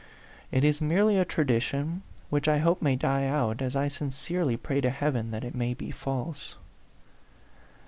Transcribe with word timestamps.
It 0.51 0.63
is 0.63 0.81
merely 0.81 1.19
a 1.19 1.23
tradi 1.25 1.61
tion, 1.61 2.01
which 2.31 2.47
I 2.47 2.57
hope 2.57 2.81
may 2.81 2.95
die 2.95 3.27
out, 3.27 3.61
as 3.61 3.75
I 3.75 3.87
sincere, 3.87 4.43
ly 4.43 4.55
pray 4.55 4.81
to 4.81 4.89
Heaven 4.89 5.29
that 5.29 5.43
it 5.45 5.53
may 5.53 5.75
be 5.75 5.91
false." 5.91 6.55